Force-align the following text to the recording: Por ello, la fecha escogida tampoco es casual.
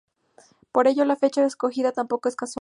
Por 0.71 0.87
ello, 0.87 1.05
la 1.05 1.15
fecha 1.15 1.45
escogida 1.45 1.91
tampoco 1.91 2.27
es 2.27 2.35
casual. 2.35 2.59